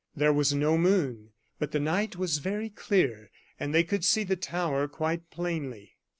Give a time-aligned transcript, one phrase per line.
[0.15, 1.29] There was no moon;
[1.59, 5.95] but the night was very clear, and they could see the tower quite plainly.